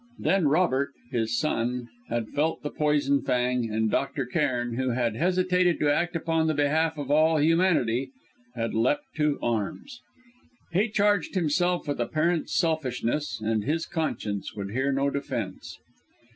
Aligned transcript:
Then 0.17 0.47
Robert, 0.47 0.93
his 1.11 1.37
son, 1.37 1.87
had 2.09 2.29
felt 2.31 2.63
the 2.63 2.71
poison 2.71 3.21
fang, 3.21 3.69
and 3.69 3.91
Dr. 3.91 4.25
Cairn, 4.25 4.73
who 4.75 4.89
had 4.89 5.15
hesitated 5.15 5.77
to 5.79 5.93
act 5.93 6.15
upon 6.15 6.47
the 6.47 6.55
behalf 6.55 6.97
of 6.97 7.11
all 7.11 7.37
humanity, 7.37 8.09
had 8.55 8.73
leapt 8.73 9.05
to 9.17 9.37
arms. 9.43 10.01
He 10.73 10.89
charged 10.89 11.35
himself 11.35 11.87
with 11.87 11.99
a 12.01 12.07
parent's 12.07 12.55
selfishness, 12.57 13.39
and 13.45 13.63
his 13.63 13.85
conscience 13.85 14.55
would 14.55 14.71
hear 14.71 14.91
no 14.91 15.11
defence. 15.11 15.77